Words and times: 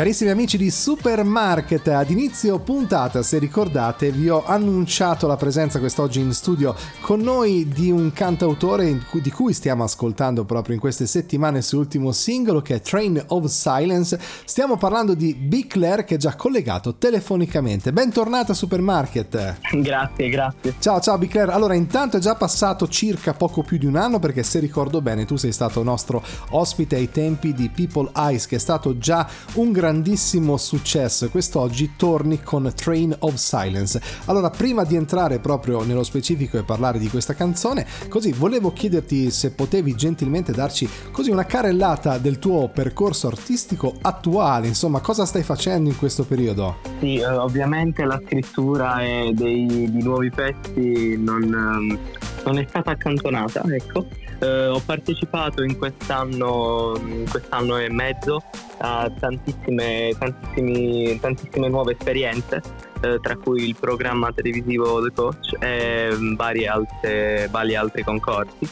Carissimi 0.00 0.30
amici 0.30 0.56
di 0.56 0.70
Supermarket, 0.70 1.86
ad 1.88 2.08
inizio 2.08 2.58
puntata, 2.58 3.22
se 3.22 3.36
ricordate, 3.36 4.10
vi 4.10 4.30
ho 4.30 4.42
annunciato 4.46 5.26
la 5.26 5.36
presenza 5.36 5.78
quest'oggi 5.78 6.20
in 6.20 6.32
studio 6.32 6.74
con 7.02 7.20
noi 7.20 7.68
di 7.68 7.90
un 7.90 8.10
cantautore 8.10 8.98
di 9.12 9.30
cui 9.30 9.52
stiamo 9.52 9.84
ascoltando 9.84 10.46
proprio 10.46 10.72
in 10.74 10.80
queste 10.80 11.04
settimane 11.04 11.58
il 11.58 11.64
suo 11.64 11.80
ultimo 11.80 12.12
singolo 12.12 12.62
che 12.62 12.76
è 12.76 12.80
Train 12.80 13.22
of 13.26 13.44
Silence. 13.44 14.18
Stiamo 14.46 14.78
parlando 14.78 15.12
di 15.12 15.66
Claire 15.68 16.04
che 16.04 16.14
è 16.14 16.18
già 16.18 16.34
collegato 16.34 16.94
telefonicamente. 16.94 17.92
Bentornata 17.92 18.52
a 18.52 18.54
Supermarket. 18.54 19.58
Grazie, 19.82 20.28
grazie. 20.30 20.76
Ciao, 20.78 20.98
ciao 21.00 21.18
Claire. 21.18 21.52
Allora, 21.52 21.74
intanto 21.74 22.16
è 22.16 22.20
già 22.20 22.36
passato 22.36 22.88
circa 22.88 23.34
poco 23.34 23.62
più 23.62 23.76
di 23.76 23.84
un 23.84 23.96
anno 23.96 24.18
perché 24.18 24.44
se 24.44 24.60
ricordo 24.60 25.02
bene 25.02 25.26
tu 25.26 25.36
sei 25.36 25.52
stato 25.52 25.82
nostro 25.82 26.24
ospite 26.52 26.96
ai 26.96 27.10
tempi 27.10 27.52
di 27.52 27.68
People 27.68 28.10
Eyes 28.16 28.46
che 28.46 28.56
è 28.56 28.58
stato 28.58 28.96
già 28.96 29.28
un 29.56 29.70
grande 29.72 29.88
grandissimo 29.90 30.56
successo 30.56 31.24
e 31.24 31.30
quest'oggi 31.30 31.94
torni 31.96 32.40
con 32.42 32.72
Train 32.72 33.12
of 33.20 33.34
Silence. 33.34 34.00
Allora, 34.26 34.48
prima 34.48 34.84
di 34.84 34.94
entrare 34.94 35.40
proprio 35.40 35.82
nello 35.82 36.04
specifico 36.04 36.56
e 36.56 36.62
parlare 36.62 37.00
di 37.00 37.08
questa 37.08 37.34
canzone, 37.34 37.84
così 38.08 38.30
volevo 38.30 38.72
chiederti 38.72 39.32
se 39.32 39.50
potevi 39.50 39.96
gentilmente 39.96 40.52
darci 40.52 40.88
così 41.10 41.30
una 41.30 41.44
carrellata 41.44 42.18
del 42.18 42.38
tuo 42.38 42.68
percorso 42.68 43.26
artistico 43.26 43.96
attuale, 44.00 44.68
insomma, 44.68 45.00
cosa 45.00 45.26
stai 45.26 45.42
facendo 45.42 45.88
in 45.88 45.96
questo 45.96 46.24
periodo? 46.24 46.76
Sì, 47.00 47.16
eh, 47.16 47.26
ovviamente 47.26 48.04
la 48.04 48.20
scrittura 48.24 48.98
dei, 49.32 49.90
di 49.90 50.02
nuovi 50.04 50.30
pezzi 50.30 51.16
non, 51.18 51.42
ehm, 51.42 51.98
non 52.44 52.58
è 52.58 52.66
stata 52.68 52.92
accantonata, 52.92 53.64
ecco. 53.66 54.06
Eh, 54.38 54.66
ho 54.68 54.80
partecipato 54.84 55.64
in 55.64 55.76
quest'anno, 55.76 56.94
in 57.04 57.26
quest'anno 57.28 57.76
e 57.76 57.90
mezzo 57.90 58.40
a 58.80 59.10
tantissime, 59.18 60.14
tantissime 60.18 61.68
nuove 61.68 61.92
esperienze, 61.92 62.62
eh, 63.02 63.18
tra 63.20 63.36
cui 63.36 63.68
il 63.68 63.76
programma 63.78 64.32
televisivo 64.32 65.02
The 65.02 65.12
Coach 65.12 65.56
e 65.58 66.16
vari, 66.36 66.66
altre, 66.66 67.48
vari 67.50 67.74
altri 67.74 68.02
concorsi. 68.02 68.68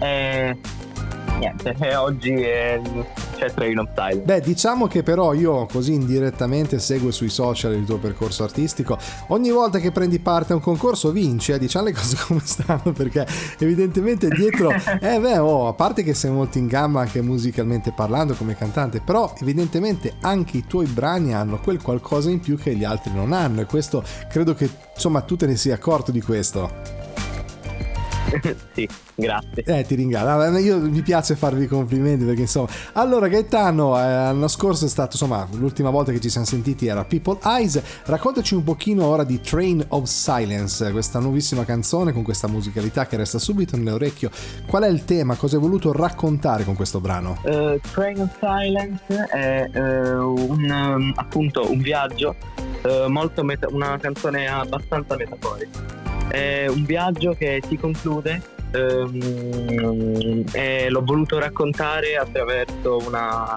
E 0.00 0.56
niente, 1.38 1.74
e 1.80 1.94
oggi 1.96 2.32
è 2.32 2.80
c'è 3.34 3.52
Train 3.52 3.78
of 3.78 3.90
Style. 3.92 4.20
Beh, 4.20 4.40
diciamo 4.40 4.86
che 4.86 5.02
però 5.02 5.34
io 5.34 5.66
così 5.66 5.92
indirettamente 5.92 6.78
seguo 6.78 7.10
sui 7.10 7.28
social 7.28 7.74
il 7.74 7.84
tuo 7.84 7.98
percorso 7.98 8.44
artistico. 8.44 8.98
Ogni 9.28 9.50
volta 9.50 9.78
che 9.78 9.90
prendi 9.90 10.18
parte 10.18 10.52
a 10.52 10.56
un 10.56 10.62
concorso 10.62 11.10
vinci, 11.10 11.52
eh, 11.52 11.58
diciamo 11.58 11.86
le 11.86 11.92
cose 11.92 12.16
come 12.26 12.40
stanno, 12.42 12.92
perché 12.92 13.26
evidentemente 13.58 14.28
dietro, 14.28 14.70
eh 15.00 15.18
beh, 15.18 15.38
oh, 15.38 15.68
a 15.68 15.72
parte 15.74 16.02
che 16.02 16.14
sei 16.14 16.30
molto 16.30 16.58
in 16.58 16.66
gamba 16.66 17.00
anche 17.00 17.20
musicalmente 17.20 17.92
parlando 17.92 18.34
come 18.34 18.56
cantante, 18.56 19.00
però 19.00 19.32
evidentemente 19.40 20.14
anche 20.20 20.58
i 20.58 20.64
tuoi 20.66 20.86
brani 20.86 21.34
hanno 21.34 21.58
quel 21.58 21.82
qualcosa 21.82 22.30
in 22.30 22.40
più 22.40 22.56
che 22.56 22.74
gli 22.74 22.84
altri 22.84 23.12
non 23.12 23.32
hanno 23.32 23.60
e 23.60 23.66
questo 23.66 24.02
credo 24.28 24.54
che 24.54 24.68
insomma 24.94 25.20
tu 25.22 25.36
te 25.36 25.46
ne 25.46 25.56
sia 25.56 25.74
accorto 25.74 26.10
di 26.10 26.20
questo. 26.20 27.03
sì, 28.72 28.88
grazie. 29.14 29.62
Eh, 29.64 29.84
ti 29.84 29.94
ringrazio. 29.94 30.58
Io 30.58 30.78
mi 30.78 31.02
piace 31.02 31.36
farvi 31.36 31.66
complimenti 31.66 32.24
perché 32.24 32.42
insomma. 32.42 32.68
Allora, 32.92 33.28
Gaetano, 33.28 33.98
eh, 33.98 34.02
l'anno 34.02 34.48
scorso 34.48 34.84
è 34.86 34.88
stato, 34.88 35.10
insomma, 35.12 35.46
l'ultima 35.52 35.90
volta 35.90 36.12
che 36.12 36.20
ci 36.20 36.28
siamo 36.28 36.46
sentiti 36.46 36.86
era 36.86 37.04
People 37.04 37.38
Eyes. 37.42 37.80
Raccontaci 38.04 38.54
un 38.54 38.64
pochino 38.64 39.04
ora 39.06 39.24
di 39.24 39.40
Train 39.40 39.84
of 39.88 40.04
Silence, 40.04 40.90
questa 40.92 41.18
nuovissima 41.18 41.64
canzone 41.64 42.12
con 42.12 42.22
questa 42.22 42.48
musicalità 42.48 43.06
che 43.06 43.16
resta 43.16 43.38
subito 43.38 43.76
nell'orecchio. 43.76 44.30
Qual 44.66 44.82
è 44.82 44.88
il 44.88 45.04
tema? 45.04 45.36
Cosa 45.36 45.56
hai 45.56 45.62
voluto 45.62 45.92
raccontare 45.92 46.64
con 46.64 46.74
questo 46.74 47.00
brano? 47.00 47.38
Uh, 47.42 47.78
Train 47.92 48.20
of 48.20 48.30
Silence 48.38 49.02
è 49.30 49.70
uh, 49.72 50.50
un, 50.50 50.70
um, 50.70 51.12
appunto 51.16 51.70
un 51.70 51.78
viaggio, 51.78 52.36
uh, 52.82 53.10
molto 53.10 53.42
meta- 53.44 53.68
una 53.70 53.98
canzone 53.98 54.46
abbastanza 54.46 55.16
metaforica 55.16 56.03
è 56.34 56.66
un 56.66 56.84
viaggio 56.84 57.34
che 57.34 57.62
si 57.68 57.76
conclude 57.76 58.42
ehm, 58.72 60.44
e 60.52 60.88
l'ho 60.90 61.04
voluto 61.04 61.38
raccontare 61.38 62.16
attraverso 62.16 62.98
una, 63.06 63.56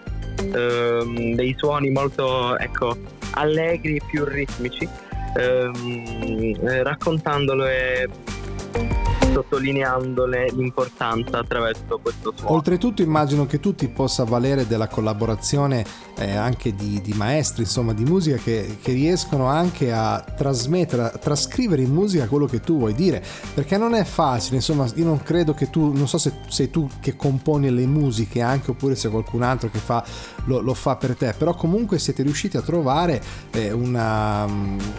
ehm, 0.54 1.34
dei 1.34 1.56
suoni 1.58 1.90
molto 1.90 2.56
ecco, 2.58 2.96
allegri, 3.32 4.00
più 4.08 4.24
ritmici, 4.26 4.88
ehm, 5.36 6.84
raccontandolo 6.84 7.66
e 7.66 8.08
sottolineandole 9.38 10.52
l'importanza 10.54 11.40
attraverso 11.40 12.00
questo 12.02 12.34
suono. 12.36 12.56
Oltretutto 12.56 13.02
immagino 13.02 13.46
che 13.46 13.60
tu 13.60 13.76
ti 13.76 13.88
possa 13.88 14.24
valere 14.24 14.66
della 14.66 14.88
collaborazione 14.88 15.86
eh, 16.16 16.36
anche 16.36 16.74
di, 16.74 17.00
di, 17.02 17.14
maestri, 17.14 17.64
insomma 17.64 17.94
di 17.94 18.04
musica 18.04 18.38
che, 18.38 18.78
che, 18.82 18.92
riescono 18.94 19.46
anche 19.46 19.94
a 19.94 20.20
trasmettere, 20.20 21.04
a 21.04 21.10
trascrivere 21.10 21.84
in 21.84 21.94
musica 21.94 22.28
quello 22.28 22.48
che 22.48 22.60
tu 22.62 22.78
vuoi 22.78 22.96
dire, 22.96 23.24
perché 23.54 23.78
non 23.78 23.94
è 23.94 24.04
facile, 24.04 24.56
insomma 24.56 24.88
io 24.96 25.06
non 25.06 25.22
credo 25.22 25.54
che 25.54 25.70
tu, 25.70 25.94
non 25.94 26.08
so 26.08 26.18
se 26.18 26.34
sei 26.48 26.72
tu 26.72 26.90
che 27.00 27.16
componi 27.16 27.70
le 27.70 27.86
musiche 27.86 28.42
anche 28.42 28.72
oppure 28.72 28.96
se 28.96 29.10
qualcun 29.10 29.44
altro 29.44 29.70
che 29.70 29.78
fa, 29.78 30.04
lo, 30.46 30.60
lo 30.60 30.74
fa 30.74 30.96
per 30.96 31.16
te, 31.16 31.36
però 31.38 31.54
comunque 31.54 32.00
siete 32.00 32.24
riusciti 32.24 32.58
a 32.58 32.62
trovare 32.62 33.22
eh, 33.52 33.72
una, 33.72 34.46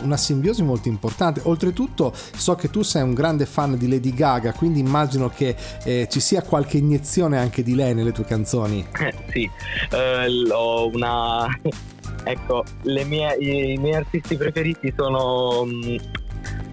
una 0.02 0.16
simbiosi 0.16 0.62
molto 0.62 0.88
importante. 0.88 1.40
Oltretutto 1.44 2.12
so 2.14 2.54
che 2.54 2.70
tu 2.70 2.82
sei 2.82 3.02
un 3.02 3.14
grande 3.14 3.46
fan 3.46 3.76
di 3.76 3.88
Lady 3.88 4.12
Gaga 4.14 4.27
Gaga, 4.28 4.52
quindi 4.52 4.80
immagino 4.80 5.30
che 5.30 5.56
eh, 5.84 6.06
ci 6.10 6.20
sia 6.20 6.42
qualche 6.42 6.76
iniezione 6.76 7.38
anche 7.38 7.62
di 7.62 7.74
lei 7.74 7.94
nelle 7.94 8.12
tue 8.12 8.24
canzoni. 8.24 8.86
Eh, 9.00 9.14
sì, 9.30 9.48
eh, 9.90 10.50
ho 10.50 10.88
una... 10.88 11.46
ecco, 12.24 12.64
mie, 12.82 13.36
i 13.36 13.78
miei 13.78 13.94
artisti 13.94 14.36
preferiti 14.36 14.92
sono, 14.94 15.64
mm, 15.64 15.96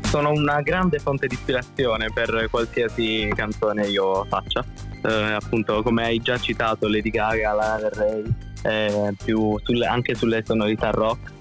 sono 0.02 0.32
una 0.32 0.62
grande 0.62 1.00
fonte 1.00 1.28
di 1.28 1.36
ispirazione 1.36 2.10
per 2.14 2.48
qualsiasi 2.52 3.32
canzone 3.34 3.88
io 3.88 4.26
faccia. 4.26 4.64
Eh, 5.02 5.32
appunto, 5.32 5.82
come 5.82 6.04
hai 6.04 6.20
già 6.20 6.38
citato, 6.38 6.90
Lady 6.90 7.10
Gaga, 7.10 7.78
Del 7.80 7.92
Rey, 7.92 8.24
eh, 8.64 9.14
più 9.24 9.58
sulle, 9.64 9.86
anche 9.86 10.14
sulle 10.16 10.44
sonorità 10.44 10.90
rock 10.90 11.35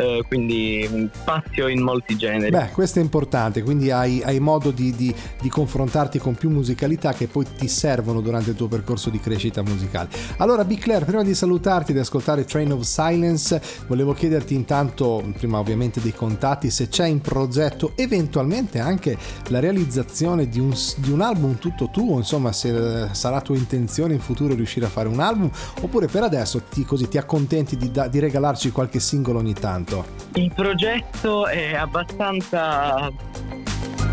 eh, 0.00 0.24
quindi 0.26 1.10
spazio 1.12 1.68
in 1.68 1.82
molti 1.82 2.16
generi. 2.16 2.50
Beh, 2.50 2.70
questo 2.72 2.98
è 2.98 3.02
importante, 3.02 3.62
quindi 3.62 3.90
hai, 3.90 4.22
hai 4.22 4.40
modo 4.40 4.70
di, 4.70 4.92
di, 4.92 5.14
di, 5.40 5.48
confrontarti 5.48 6.18
con 6.18 6.34
più 6.34 6.48
musicalità 6.48 7.12
che 7.12 7.26
poi 7.26 7.44
ti 7.56 7.68
servono 7.68 8.20
durante 8.20 8.50
il 8.50 8.56
tuo 8.56 8.66
percorso 8.66 9.10
di 9.10 9.20
crescita 9.20 9.62
musicale. 9.62 10.08
Allora, 10.38 10.64
Big 10.64 10.78
Claire, 10.78 11.04
prima 11.04 11.22
di 11.22 11.34
salutarti 11.34 11.90
e 11.90 11.94
di 11.94 12.00
ascoltare 12.00 12.44
Train 12.44 12.72
of 12.72 12.80
Silence, 12.82 13.60
volevo 13.86 14.14
chiederti 14.14 14.54
intanto, 14.54 15.22
prima 15.36 15.58
ovviamente 15.58 16.00
dei 16.00 16.14
contatti, 16.14 16.70
se 16.70 16.88
c'è 16.88 17.06
in 17.06 17.20
progetto 17.20 17.92
eventualmente 17.96 18.78
anche 18.78 19.16
la 19.48 19.60
realizzazione 19.60 20.48
di 20.48 20.60
un, 20.60 20.74
di 20.96 21.10
un 21.10 21.20
album 21.20 21.58
tutto 21.58 21.90
tuo, 21.92 22.16
insomma, 22.16 22.52
se 22.52 23.08
sarà 23.12 23.40
tua 23.42 23.56
intenzione 23.56 24.14
in 24.14 24.20
futuro 24.20 24.54
riuscire 24.54 24.86
a 24.86 24.88
fare 24.88 25.08
un 25.08 25.20
album, 25.20 25.50
oppure 25.82 26.06
per 26.06 26.22
adesso 26.22 26.62
ti, 26.70 26.84
così, 26.84 27.06
ti 27.08 27.18
accontenti 27.18 27.76
di, 27.76 27.90
di 28.10 28.18
regalarci 28.18 28.70
qualche 28.70 29.00
singolo 29.00 29.38
ogni 29.38 29.54
tanto 29.54 29.89
progetto? 29.90 30.04
Il 30.34 30.52
progetto 30.54 31.46
è 31.46 31.74
abbastanza... 31.74 33.10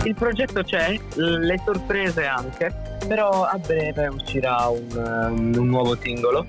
Il 0.03 0.15
progetto 0.15 0.63
c'è, 0.63 0.97
le 1.15 1.61
sorprese 1.63 2.25
anche, 2.25 2.73
però 3.07 3.43
a 3.43 3.57
breve 3.57 4.07
uscirà 4.07 4.67
un, 4.67 5.51
un 5.55 5.67
nuovo 5.67 5.97
singolo. 6.01 6.45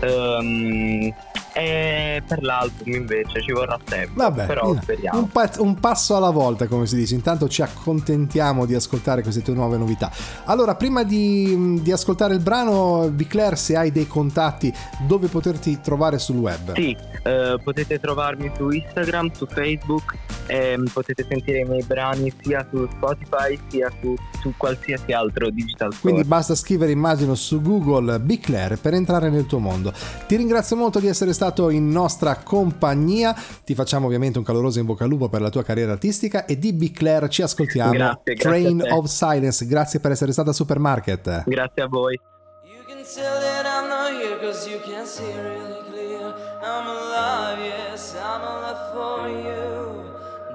Um, 0.00 1.12
e 1.54 2.20
per 2.26 2.42
l'album 2.42 2.92
invece 2.92 3.40
ci 3.40 3.52
vorrà 3.52 3.78
tempo. 3.82 4.14
Vabbè, 4.14 4.46
però 4.46 4.76
speriamo. 4.80 5.20
Un, 5.20 5.28
pa- 5.28 5.50
un, 5.58 5.78
passo 5.78 6.16
alla 6.16 6.30
volta, 6.30 6.66
come 6.66 6.86
si 6.86 6.96
dice. 6.96 7.14
Intanto 7.14 7.48
ci 7.48 7.62
accontentiamo 7.62 8.66
di 8.66 8.74
ascoltare 8.74 9.22
queste 9.22 9.40
tue 9.40 9.54
nuove 9.54 9.76
novità. 9.76 10.10
Allora, 10.46 10.74
prima 10.74 11.04
di, 11.04 11.80
di 11.80 11.92
ascoltare 11.92 12.34
il 12.34 12.40
brano, 12.40 13.08
Biclair, 13.08 13.56
se 13.56 13.76
hai 13.76 13.92
dei 13.92 14.08
contatti, 14.08 14.72
dove 15.06 15.28
poterti 15.28 15.80
trovare 15.80 16.18
sul 16.18 16.36
web? 16.36 16.74
Sì, 16.74 16.96
eh, 17.22 17.56
potete 17.62 18.00
trovarmi 18.00 18.50
su 18.56 18.70
Instagram, 18.70 19.30
su 19.32 19.46
Facebook, 19.46 20.16
eh, 20.46 20.76
potete 20.92 21.24
sentire 21.28 21.60
i 21.60 21.64
miei 21.64 21.84
brani 21.84 22.32
sia 22.42 22.66
su 22.68 22.86
Spotify 22.90 23.58
sia 23.68 23.90
su, 24.00 24.14
su 24.40 24.52
qualsiasi 24.56 25.12
altro 25.12 25.50
digital 25.50 25.92
store. 25.92 26.12
Quindi 26.12 26.28
basta 26.28 26.56
scrivere, 26.56 26.90
immagino, 26.90 27.36
su 27.36 27.62
Google 27.62 28.18
Biclair 28.18 28.76
per 28.80 28.94
entrare 28.94 29.30
nel 29.30 29.46
tuo 29.46 29.60
mondo. 29.60 29.92
Ti 30.26 30.34
ringrazio 30.34 30.74
molto 30.74 30.98
di 30.98 31.06
essere 31.06 31.32
stato 31.32 31.42
stato 31.44 31.68
in 31.68 31.90
nostra 31.90 32.36
compagnia. 32.36 33.34
Ti 33.64 33.74
facciamo 33.74 34.06
ovviamente 34.06 34.38
un 34.38 34.44
caloroso 34.44 34.78
in 34.78 34.86
bocca 34.86 35.04
al 35.04 35.10
lupo 35.10 35.28
per 35.28 35.42
la 35.42 35.50
tua 35.50 35.62
carriera 35.62 35.92
artistica 35.92 36.46
e 36.46 36.58
di 36.58 36.90
Claire 36.90 37.28
ci 37.28 37.42
ascoltiamo. 37.42 37.92
Grazie, 37.92 38.34
Train 38.36 38.82
of 38.90 39.06
Silence. 39.06 39.66
Grazie 39.66 40.00
per 40.00 40.12
essere 40.12 40.32
stata 40.32 40.50
a 40.50 40.52
Supermarket. 40.52 41.44
Grazie 41.44 41.82
a 41.82 41.86
voi. 41.86 42.18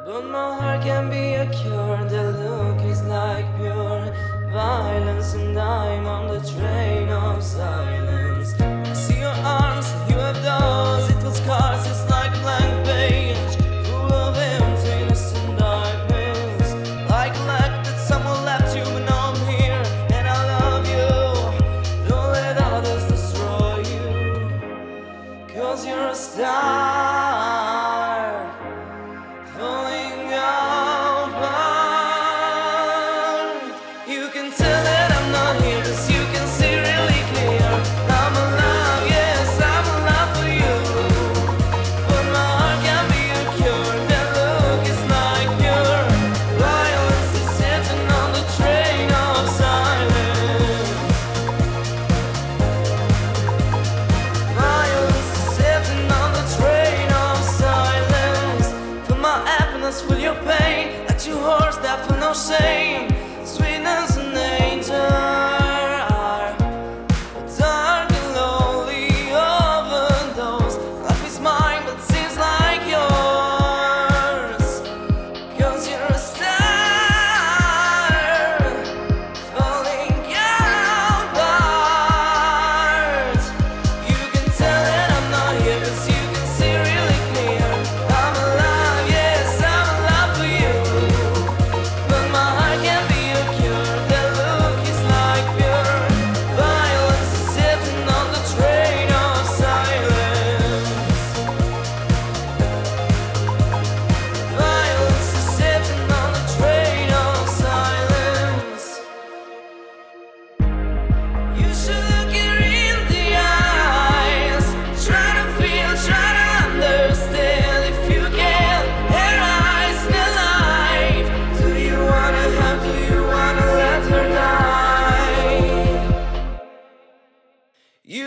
But 0.05 0.25
my 0.25 0.57
heart 0.57 0.81
can 0.81 1.07
be 1.11 1.35
a 1.35 1.45
cure. 1.51 2.03
The 2.09 2.31
look 2.41 2.81
is 2.81 3.03
like 3.03 3.45
pure 3.57 4.11
violence, 4.51 5.35
and 5.35 5.55
I'm 5.55 6.07
on 6.07 6.27
the 6.29 6.38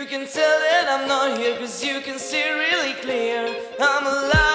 You 0.03 0.09
can 0.09 0.27
tell 0.27 0.59
that 0.59 0.85
I'm 0.89 1.07
not 1.07 1.37
here, 1.37 1.57
cause 1.57 1.81
you 1.81 2.01
can 2.01 2.19
see 2.19 2.43
really 2.43 2.91
clear. 2.95 3.55
I'm 3.79 4.05
alive. 4.05 4.52